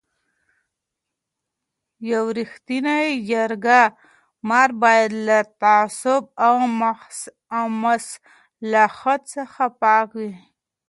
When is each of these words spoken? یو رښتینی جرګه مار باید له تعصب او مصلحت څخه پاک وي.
یو 2.11 2.25
رښتینی 2.37 3.05
جرګه 3.31 3.81
مار 4.47 4.69
باید 4.81 5.11
له 5.27 5.39
تعصب 5.61 6.23
او 7.59 7.65
مصلحت 7.83 9.21
څخه 9.35 9.63
پاک 9.81 10.09
وي. 10.19 10.33